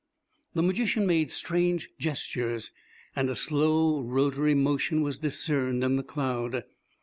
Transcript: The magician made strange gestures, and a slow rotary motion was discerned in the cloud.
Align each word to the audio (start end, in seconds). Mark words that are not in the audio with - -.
The 0.55 0.63
magician 0.63 1.05
made 1.05 1.29
strange 1.29 1.91
gestures, 1.99 2.71
and 3.15 3.29
a 3.29 3.35
slow 3.35 4.01
rotary 4.01 4.55
motion 4.55 5.03
was 5.03 5.19
discerned 5.19 5.83
in 5.83 5.95
the 5.95 6.01
cloud. 6.01 6.63